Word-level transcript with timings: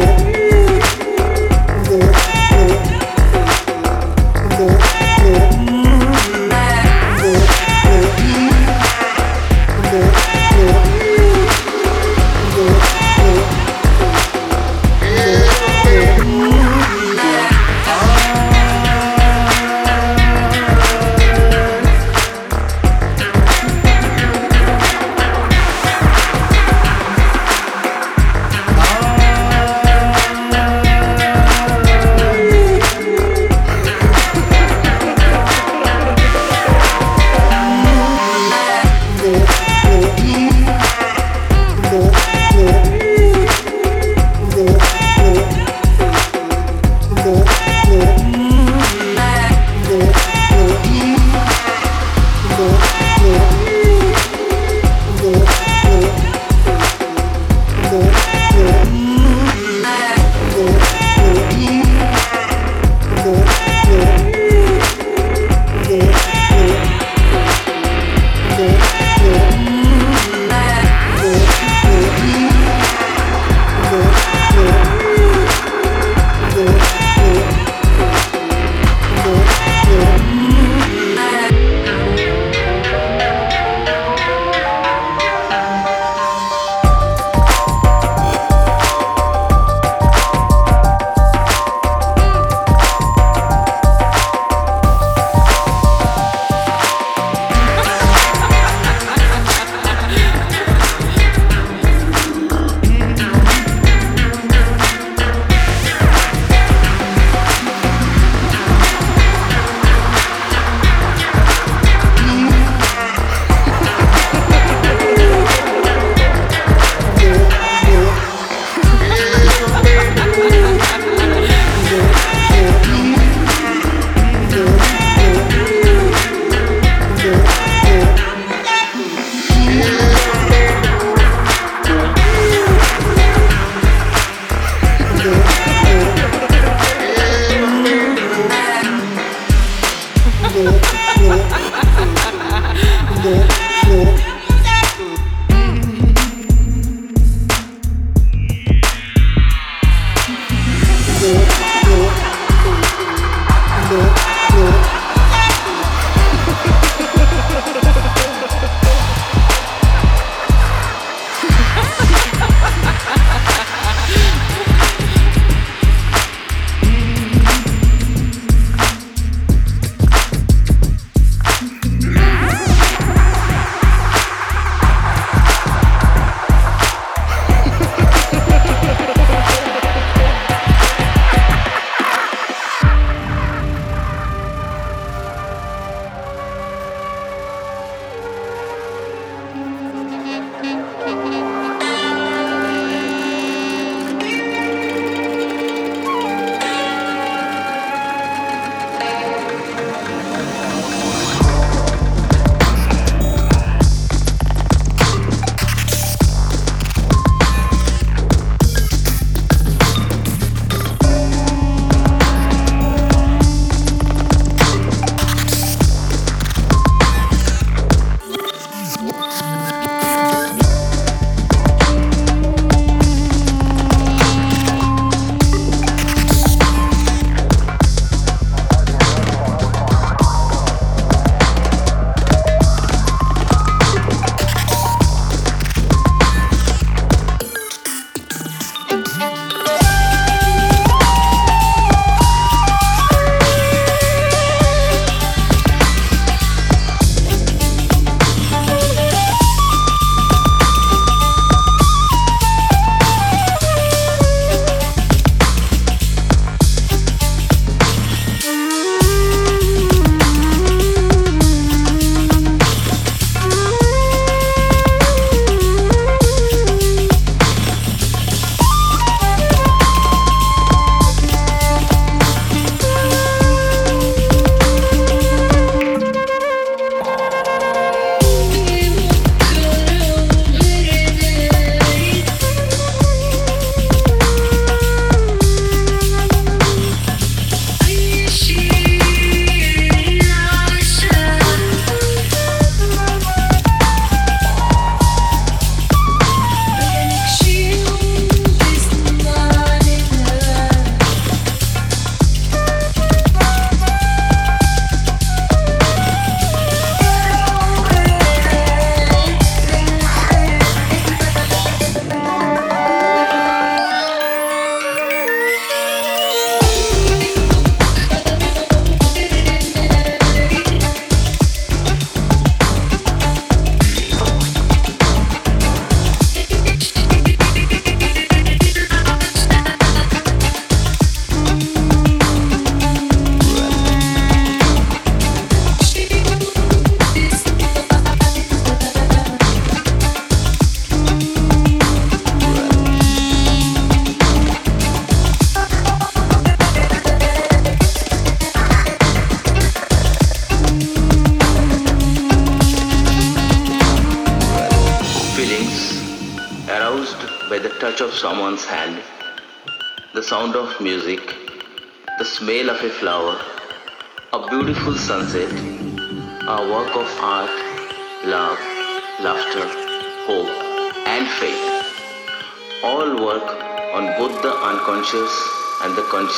here. 0.00 0.29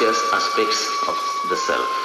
Conscious 0.02 0.32
aspects 0.32 1.08
of 1.08 1.48
the 1.48 1.56
self. 1.56 2.01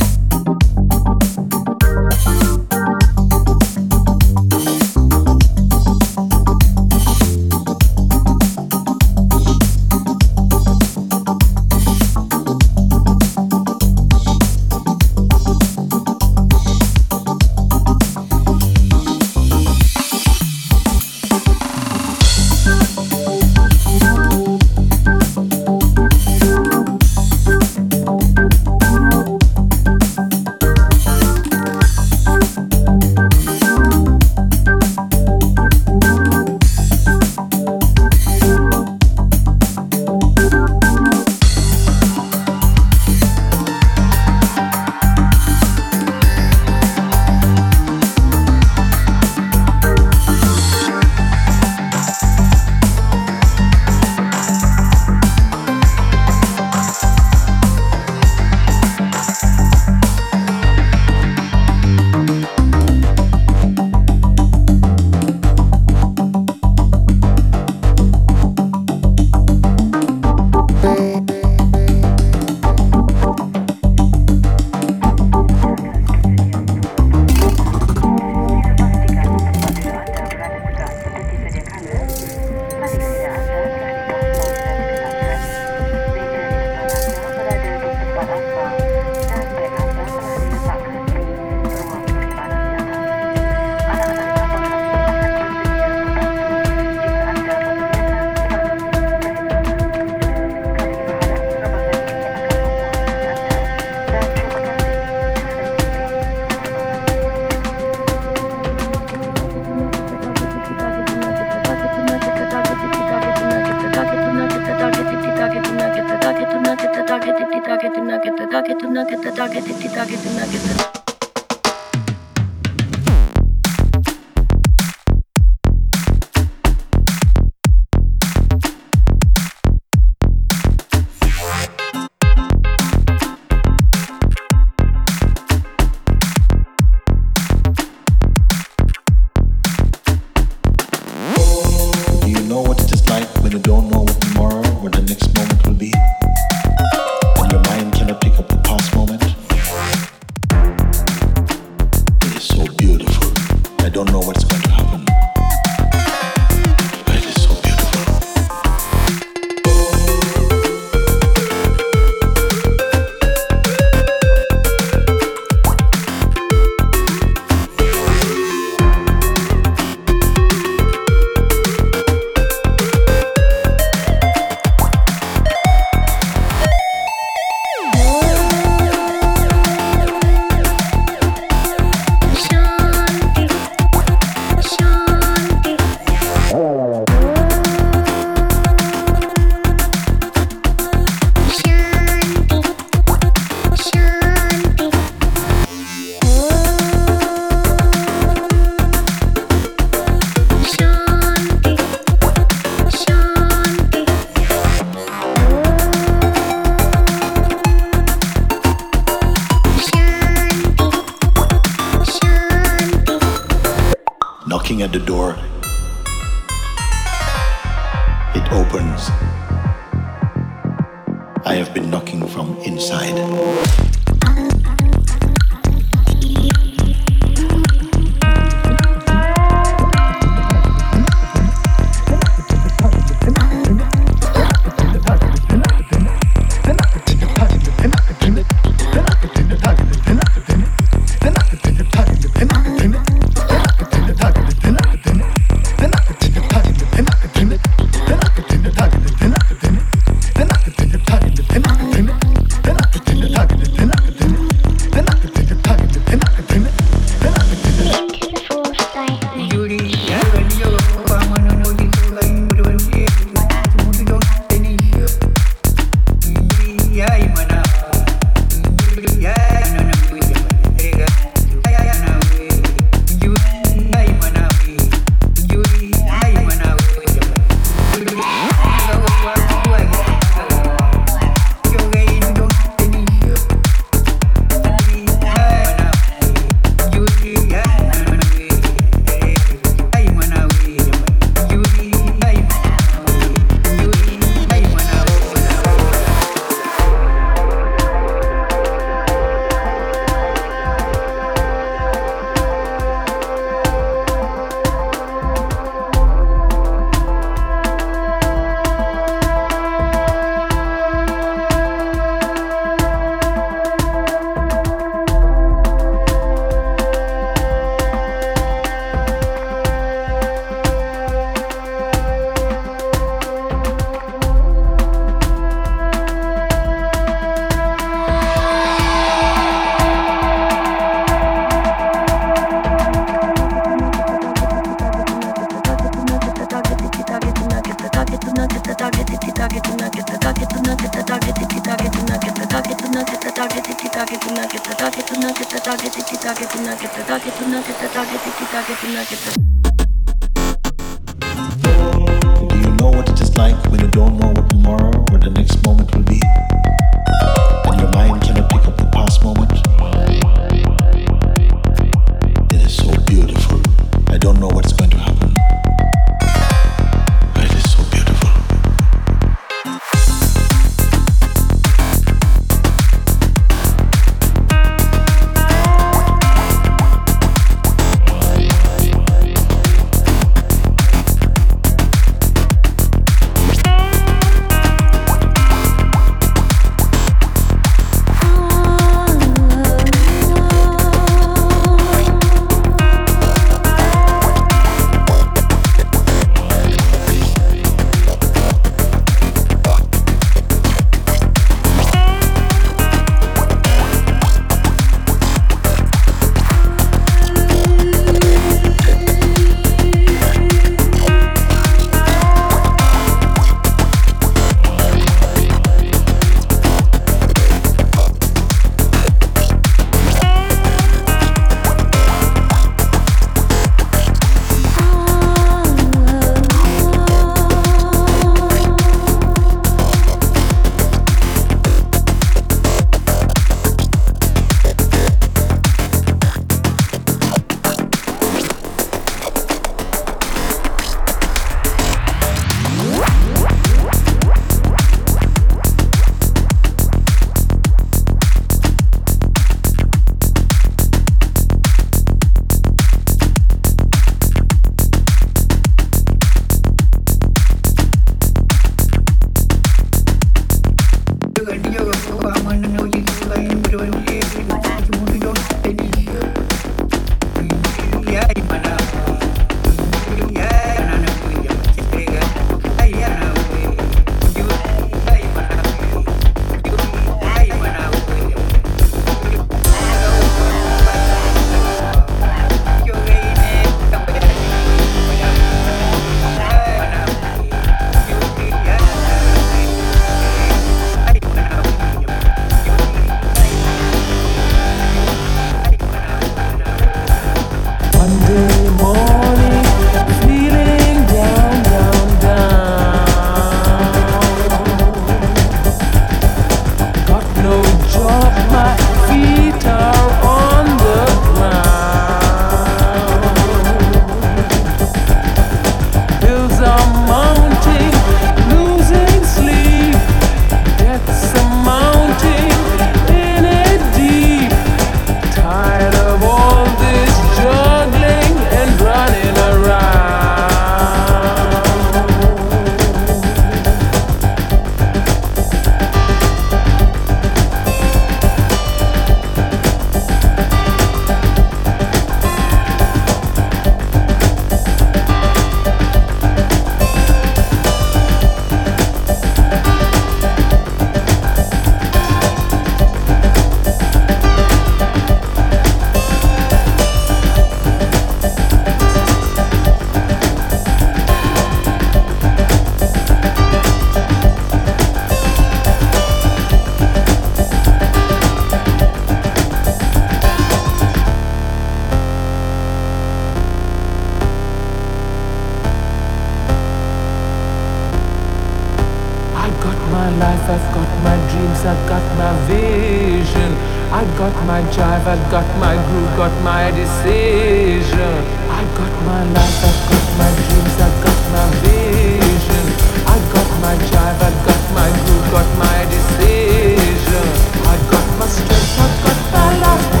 my 580.01 580.09
life, 580.17 580.49
I've 580.49 580.67
got 580.73 580.91
my 581.05 581.17
dreams, 581.29 581.61
I've 581.71 581.83
got 581.87 582.05
my 582.17 582.33
vision. 582.49 583.51
I 583.99 584.01
got 584.17 584.35
my 584.49 584.61
drive, 584.73 585.05
I've 585.13 585.25
got 585.29 585.47
my 585.61 585.75
groove, 585.85 586.11
got 586.17 586.33
my 586.41 586.71
decision. 586.71 588.13
I 588.59 588.61
got 588.79 588.93
my 589.09 589.21
life, 589.37 589.59
I've 589.69 589.81
got 589.91 590.07
my 590.21 590.31
dreams, 590.41 590.75
I've 590.85 590.97
got 591.05 591.19
my 591.35 591.45
vision. 591.61 592.65
I 593.13 593.17
got 593.35 593.49
my 593.65 593.75
drive, 593.89 594.19
I've 594.27 594.39
got 594.49 594.63
my 594.79 594.89
groove, 595.01 595.27
got 595.37 595.49
my 595.65 595.79
decision. 595.93 597.27
I 597.73 597.75
got 597.93 598.07
my 598.19 598.27
strength, 598.35 598.81
I've 598.85 598.95
got 599.05 599.19
my 599.37 599.49
life. 599.65 600.00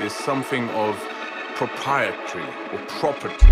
Is 0.00 0.12
something 0.12 0.68
of 0.70 0.96
proprietary 1.54 2.48
or 2.72 2.78
property. 2.88 3.46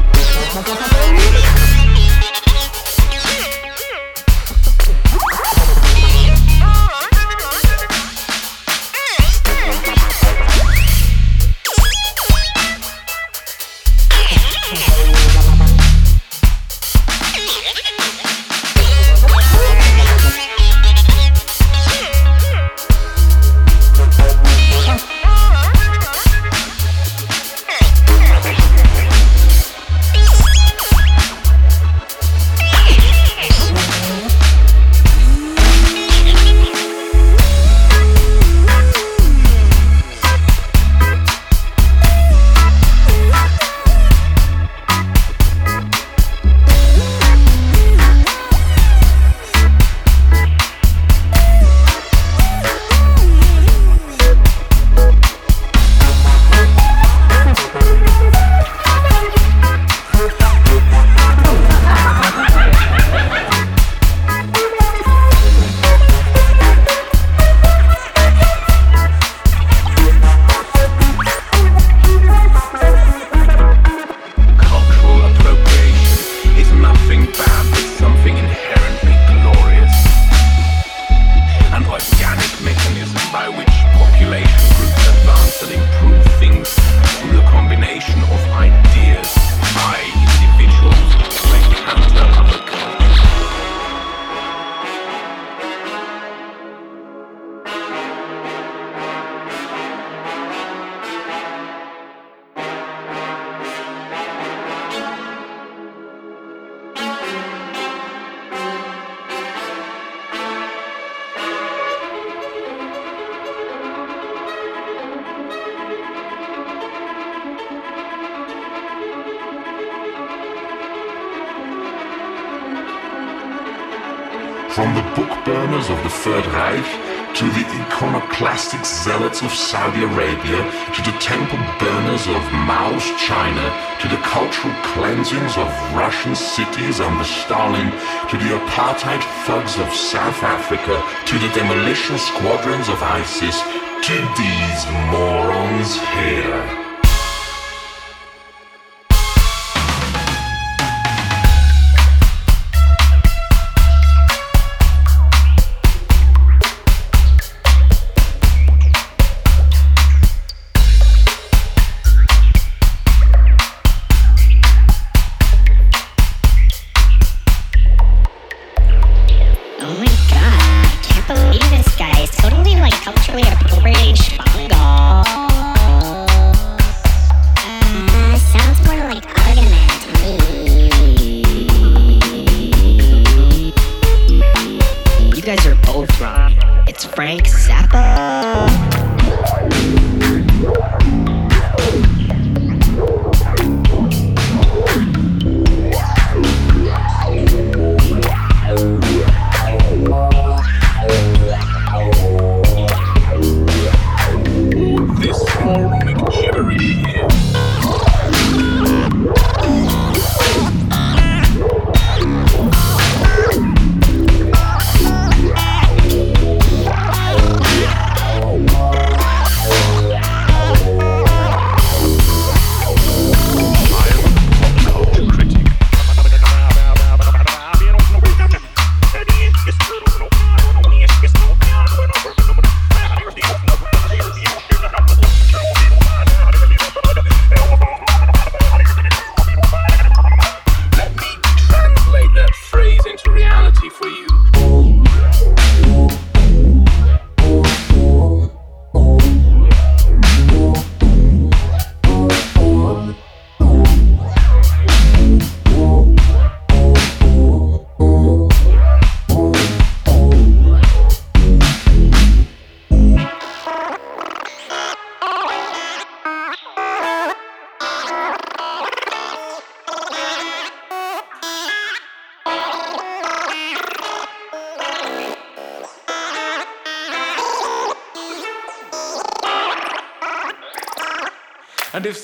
Of 139.81 139.95
South 139.95 140.43
Africa, 140.43 141.03
to 141.27 141.39
the 141.39 141.53
demolition 141.55 142.19
squadrons 142.19 142.89
of 142.89 143.03
ISIS, 143.03 143.61
to 144.07 144.17
these 144.37 144.87
morons 145.11 145.99
here. 146.15 146.80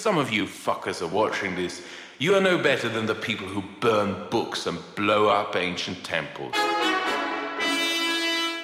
Some 0.07 0.19
of 0.19 0.33
you 0.33 0.45
fuckers 0.45 1.03
are 1.03 1.09
watching 1.09 1.57
this, 1.57 1.83
you 2.21 2.33
are 2.37 2.41
no 2.41 2.57
better 2.57 2.89
than 2.89 3.07
the 3.07 3.15
people 3.17 3.45
who 3.45 3.61
burn 3.81 4.15
books 4.31 4.69
and 4.69 4.79
blow 4.95 5.27
up 5.27 5.57
ancient 5.57 6.05
temples. 6.05 6.55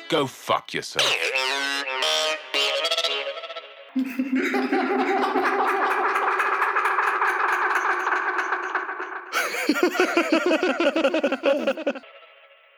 Go 0.09 0.29
fuck 0.29 0.73
yourself. 0.73 1.05